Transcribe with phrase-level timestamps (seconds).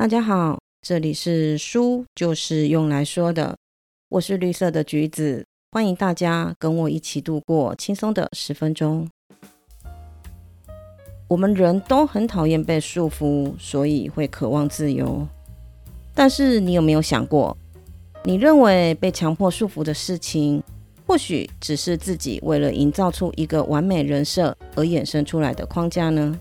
[0.00, 3.54] 大家好，这里是书就是用来说的，
[4.08, 9.06] 我是绿色的橘子，欢迎大家跟我一起度过轻松的十分钟。
[11.28, 15.28] 我们人都很讨厌被束缚，所以会渴望自由。
[16.14, 17.54] 但是你有没有想过，
[18.24, 20.62] 你认为被强迫束缚的事情，
[21.06, 26.40] 或许只是自己为了营造出一个完美人设而衍生出来的框架呢？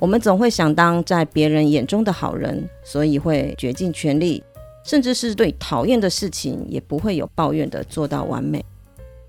[0.00, 4.42] 我们总会想当在别人眼中的好人，所以会竭尽全力，
[4.84, 8.64] 甚至是对讨厌的事情也不会有抱怨的做到完美。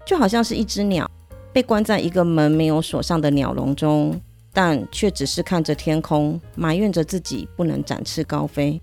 [0.06, 1.10] 就好像是一只鸟
[1.52, 4.20] 被关在一个门没有锁上的鸟笼中。
[4.52, 8.82] 但却只是看着天空，埋怨着自己不能展翅高飞，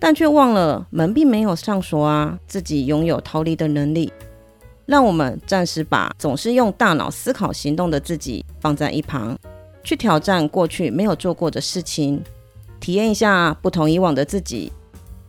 [0.00, 4.12] 但却忘了门并没有上锁啊，自己拥有逃离的能力。
[4.86, 9.38] 让我们暂时把总是用大脑思考行动的自己放在一旁，
[9.82, 12.22] 去挑战过去没有做过的事情，
[12.80, 14.72] 体验一下不同以往的自己，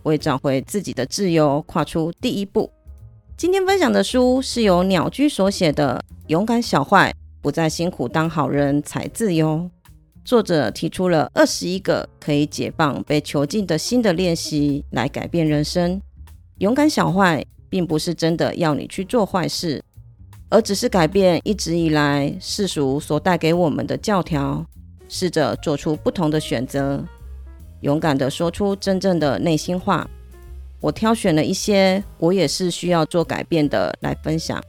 [0.03, 2.71] 为找回自己的自由跨出第一步。
[3.37, 7.11] 今天分享的书是由鸟居所写的《勇敢小坏》。
[7.41, 9.67] 不再辛苦当好人才自由。
[10.23, 15.99] 作者提出了二十一个可以解放被囚禁的新的练习，来改变人生。
[16.59, 19.83] 勇敢小坏，并不是真的要你去做坏事，
[20.51, 24.63] 而只是改变一直以来世俗所带给我们的教条，
[25.07, 27.01] 试着做出不同的选择，
[27.79, 30.05] 勇敢的说出真正的内心话。
[30.81, 34.61] 我挑选了一些我也是需要做改变的来分享。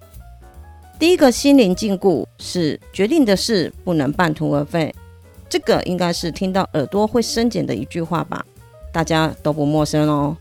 [1.01, 4.95] 第一个心灵禁锢是决定的事不能半途而废，
[5.49, 8.47] 这个应该是听到耳朵会生茧的一句话吧，
[8.93, 10.37] 大家都不陌生哦。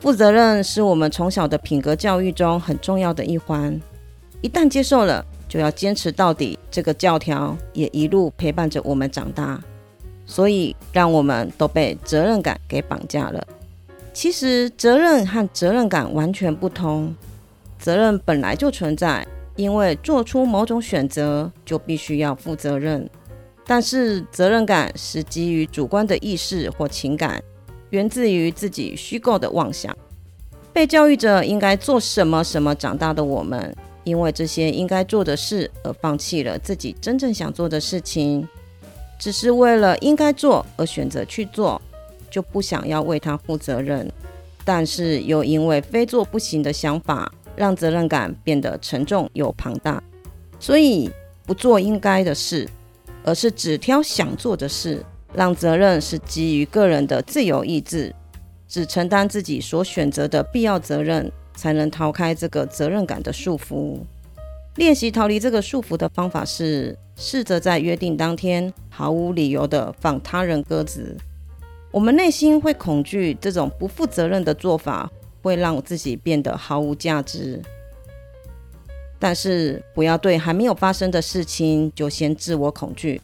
[0.00, 3.80] 负责任是我们从小的品格教育中很重要的一环，
[4.44, 6.58] 一旦接受了，就要坚持到底。
[6.70, 9.58] 这个教条也一路陪伴着我们长大，
[10.26, 13.42] 所以让我们都被责任感给绑架了。
[14.12, 17.14] 其实责任和责任感完全不同，
[17.78, 19.26] 责任本来就存在。
[19.56, 23.08] 因为做出某种选择就必须要负责任，
[23.64, 27.40] 但是责任感是基于主观的意识或情感，
[27.90, 29.96] 源自于自己虚构的妄想。
[30.72, 33.72] 被教育着应该做什么什么长大的我们，
[34.04, 38.46] 因为这些应该做的事而放弃了自己真正想做的事情，
[39.18, 41.80] 只是为了应该做而选择去做，
[42.30, 44.10] 就不想要为他负责任，
[44.64, 47.32] 但是又因为非做不行的想法。
[47.56, 50.02] 让责任感变得沉重又庞大，
[50.58, 51.08] 所以
[51.46, 52.68] 不做应该的事，
[53.22, 55.00] 而是只挑想做的事。
[55.32, 58.12] 让责任是基于个人的自由意志，
[58.66, 63.98] 只承担自己所选择的必要责任，才能逃开这个责任感的束缚。
[64.76, 71.16] 练习逃离这个束缚的方法是，试着在约定当天毫无理由的放他人鸽子。
[71.90, 75.10] 我们内心会恐惧这种不负责任的做法。
[75.44, 77.60] 会让自己变得毫无价值，
[79.18, 83.20] 但是不要对还没有发生的事情就先自我恐惧。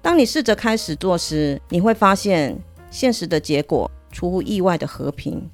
[0.00, 2.56] 当你试着开始做时，你会发现
[2.92, 5.50] 现实的结果出乎意外的和平。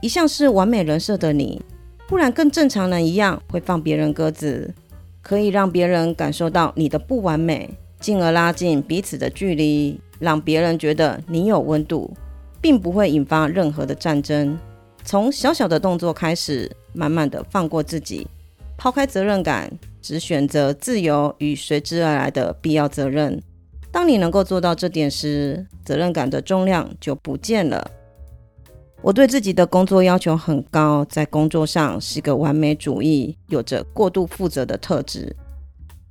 [0.00, 1.60] 一向是完美人设的你，
[2.06, 4.72] 不然跟正常人一样会放别人鸽子，
[5.22, 12.14] 可以让别人感受到你的不完美，进而拉近彼此的距离，让别人觉得你有温度，
[12.60, 14.56] 并不会引发任何的战争。
[15.04, 18.26] 从小小的动作开始，慢慢的放过自己，
[18.76, 19.68] 抛开责任感，
[20.00, 23.42] 只选择自由与随之而来的必要责任。
[23.90, 27.90] 当你能够做到这点时，责任感的重量就不见了。
[29.00, 35.34] 我对自己的工作要求很高，在工作上是个完美主义，有着过度负责的特质，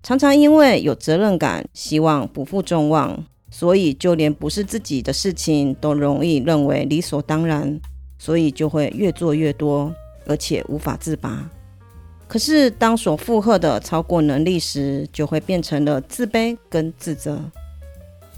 [0.02, 7.80] 常常因为有责任感，希望不负众望，所以就连不是自己的事情，都容易认为理所当然。
[8.20, 9.94] 所以就会越做越多，
[10.26, 11.48] 而且无法自拔。
[12.28, 17.40] 可是当所负荷的超过能力时，就会变成了自卑跟自责。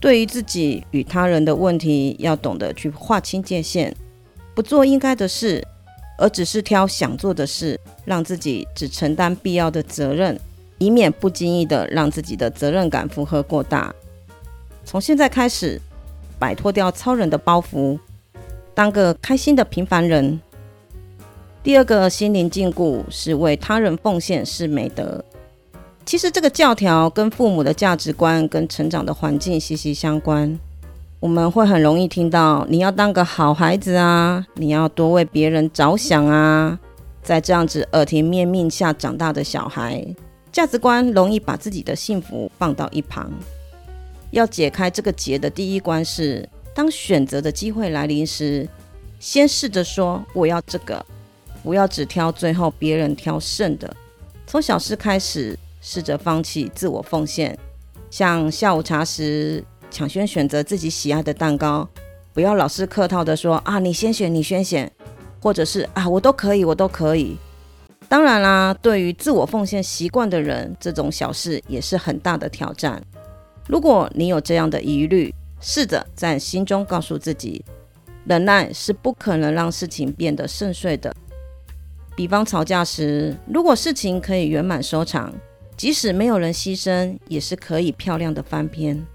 [0.02, 3.96] 对于自己与他人的问题，要懂得去划清界限，
[4.59, 5.66] 不做应该的事，
[6.17, 10.38] 而只是挑想做的事，让自己只承担必要的责任，
[10.79, 13.96] 以免不经意的让自己的责任感负荷过大。
[14.84, 15.79] 从现在开始，
[16.38, 17.97] 摆脱掉超人的包袱。
[18.73, 20.38] 当个开心的平凡人。
[21.64, 25.23] 第二个心灵禁锢是为他人奉献是美德。
[26.06, 30.59] 其实这个教条跟父母的价值观跟成长的环境息息相关。
[31.20, 36.80] 我们会很容易听到你要当个好孩子啊，你要多为别人着想啊。
[37.22, 40.04] 在这样子耳提面命下长大的小孩，
[40.52, 43.30] 价值观容易把自己的幸福放到一旁。
[44.32, 46.48] 要解开这个结的第一关是。
[46.74, 48.66] 当选择的机会来临时，
[49.20, 51.06] 先试着说我要这个，
[51.62, 53.94] 不要只挑最后别人挑剩的。
[54.48, 57.58] 从小事开始，试着放弃自我奉献，
[58.10, 61.88] 像下午茶时抢先选择自己喜爱的蛋糕，
[62.34, 64.91] 不要老是客套的说啊你先选你先选，
[65.41, 67.38] 或者是啊我都可以我都可以。
[68.08, 73.02] 当然啦，对于自我奉献习惯的人，这种小事也是很大的挑战。
[73.68, 77.64] 如果你有这样的疑虑，试着在心中告诉自己，
[78.26, 81.14] 忍耐是不可能让事情变得顺遂的。
[82.16, 85.32] 比方吵架时，如果事情可以圆满收场，
[85.78, 89.06] 即使没有人牺牲，也是可以漂亮的翻篇。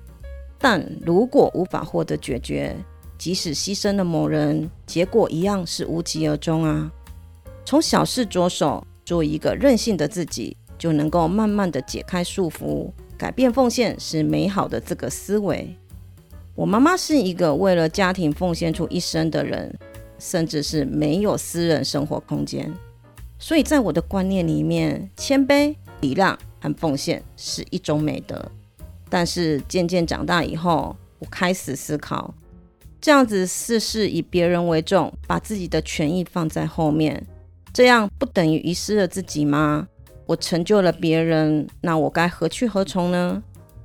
[0.59, 2.77] 但如果无法获得解决，
[3.19, 6.91] 即使牺牲了某人，结果一样是无疾而终啊。
[7.65, 15.77] 从小事着手，做一个任性的自己，就能够慢慢的解开束缚，改变奉献是美好的这个思维。
[16.55, 19.77] 我妈妈是一个为了家庭奉献出一生的人，
[20.19, 22.73] 甚至是没有私人生活空间。
[23.39, 28.51] 所以在我的观念里面，谦卑、礼让和奉献是一种美德。
[29.15, 32.35] 但是渐渐长大以后，我开始思考，
[33.01, 37.25] 这样子事事以别人为重，把自己的权益放在后面。
[37.73, 39.87] 这样不等于遗失了自己吗？
[40.27, 43.41] 我成就了别人，那我该何去何从呢？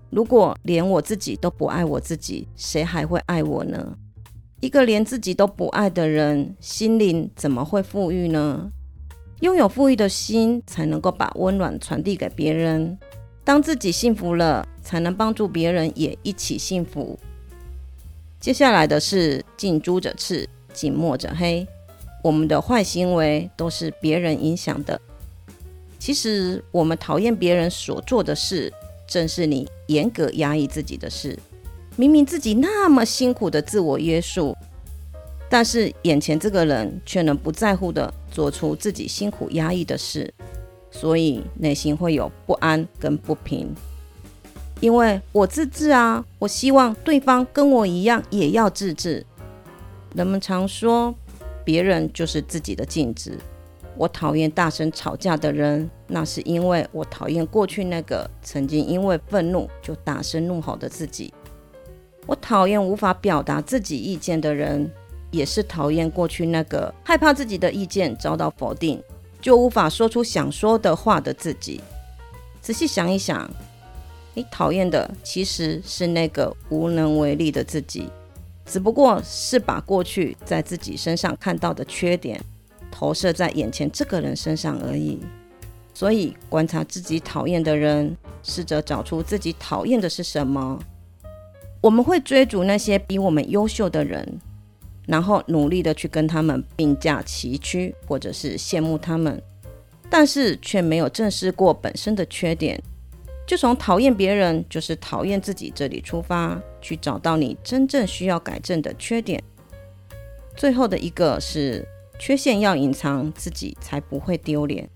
[0.09, 3.95] 如果连我自己都不爱我自己，谁还会爱我呢？
[4.61, 8.71] 一个连自己都不爱的人，心灵怎么会富裕呢？
[9.41, 12.97] 拥有富裕的心，才能够把温暖传递给别人。
[13.49, 17.17] 当自己幸福了，才能帮助别人也一起幸福。
[18.39, 21.67] 接下来的是近朱者赤，近墨者黑。
[22.23, 25.01] 我们的坏行为都是别人影响的。
[25.97, 28.71] 其实，我们讨厌别人所做的事，
[29.07, 31.35] 正是你严格压抑自己的事。
[31.95, 34.55] 明明自己那么辛苦的自我约束，
[35.49, 40.31] 但是眼前这个人却能不在乎的做出自己辛苦压抑的事，
[40.91, 43.73] 所以内心会有不安跟不平。
[44.79, 49.25] 因为我自制啊，我希望对方跟我一样也要自制。
[50.15, 51.13] 人们常说。
[51.65, 53.37] 别人就是自己的镜子。
[53.95, 61.31] 我讨厌大声吵架的人，那是因为我讨厌过去那个曾经因为愤怒就大声怒吼的自己。
[62.25, 64.91] 我讨厌无法表达自己意见的人，
[65.29, 68.99] 也是讨厌过去那个害怕自己的意见遭到否定
[69.41, 71.81] 就无法说出想说的话的自己。
[72.61, 73.49] 仔细想一想，
[74.33, 78.09] 你讨厌的其实是那个无能为力的自己。
[78.65, 82.39] 只不过是把过去在自己身上看到的缺点
[82.91, 85.19] 投射在眼前这个人身上而已。
[85.93, 90.79] 所以，观察自己讨厌的人，试着找出自己讨厌的是什么。
[91.81, 94.39] 我们会追逐那些比我们优秀的人，
[95.09, 99.41] 然后努力的去跟他们并驾齐驱，或者是羡慕他们，
[100.07, 102.79] 但是却没有正视过本身的缺点。
[103.47, 109.43] 就从讨厌别人就是讨厌自己这里出发，去找到你真正需要改正的缺点。
[110.55, 111.83] 最后的一个是
[112.19, 114.87] 缺陷要隐藏，自己才不会丢脸。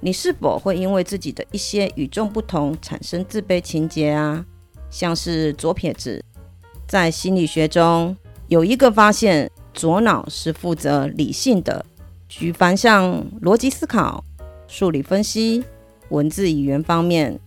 [0.00, 4.44] 你是否会因为自己的一些与众不同产生自卑情节啊？
[4.90, 6.22] 像是左撇子，
[6.86, 8.14] 在心理学中
[8.48, 11.84] 有一个发现，左脑是负责理性的，
[12.28, 14.24] 举凡像逻辑思考、
[14.68, 15.64] 数理分析、
[16.10, 17.38] 文字语言方面。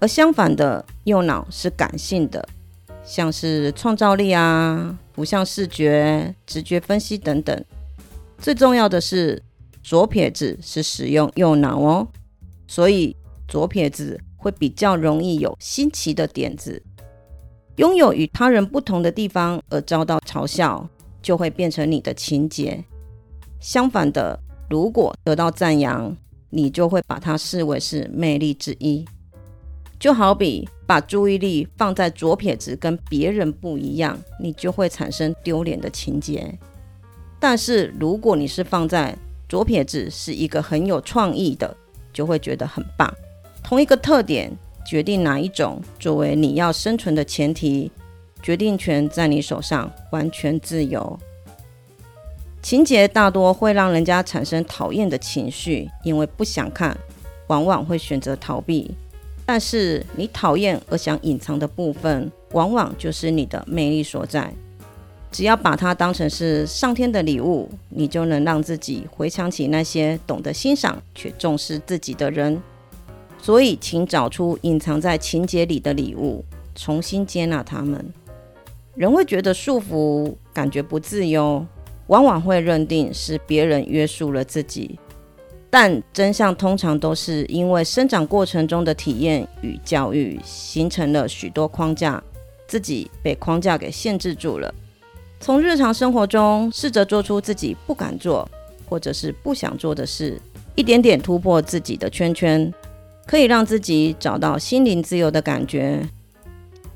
[0.00, 2.46] 而相反的，右脑是感性的，
[3.04, 7.64] 像是创造力啊、图像视觉、直觉分析等等。
[8.38, 9.42] 最重要的是，
[9.82, 12.06] 左撇子是使用右脑哦，
[12.68, 13.16] 所以
[13.48, 16.80] 左撇子会比较容易有新奇的点子，
[17.74, 20.88] 拥有与他人不同的地方而遭到嘲笑，
[21.22, 22.82] 就会变成你的情节。
[23.60, 24.38] 相反的，
[24.70, 26.16] 如果得到赞扬，
[26.50, 29.04] 你就会把它视为是魅力之一。
[29.98, 36.56] 就好比把注意力放在左撇子跟别人不一样，你就会产生丢脸的情节。
[37.40, 39.16] 但是如果你是放在
[39.48, 41.76] 左撇子是一个很有创意的，
[42.12, 43.12] 就会觉得很棒。
[43.62, 44.50] 同一个特点
[44.86, 47.90] 决定哪一种作为你要生存的前提，
[48.42, 51.18] 决定权在你手上，完全自由。
[52.62, 56.96] 情节大多会让人家产生讨厌的情绪，因为不想看，
[57.46, 58.90] 往往会选择逃避。
[59.46, 64.52] 但是你讨厌而想隐藏的部分，往往就是你的魅力所在。
[65.30, 72.60] 只要把它当成是上天的礼物，你就能让自己回想起那些懂得欣赏却重视自己的人。
[73.40, 78.12] 所以，请找出隐藏在情节里的礼物，重新接纳他们。
[78.98, 81.64] 人会觉得束缚，感觉不自由，
[82.08, 84.98] 往往会认定是别人约束了自己。
[85.70, 92.20] 但真相通常都是因为生长过程中的体验与教育，形成了许多框架，
[92.66, 94.74] 自己被框架给限制住了。
[95.38, 98.50] 从日常生活中试着做出自己不敢做
[98.88, 100.42] 或者是不想做的事，
[100.74, 102.74] 一点点突破自己的圈圈，
[103.24, 106.04] 可以让自己找到心灵自由的感觉。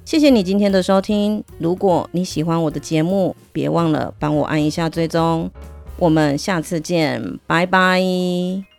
[0.05, 1.43] 谢谢你今天的收听。
[1.59, 5.51] 如果你喜欢我的节目，别忘了帮我按一下追踪。
[5.99, 8.72] 我们下次见，拜拜。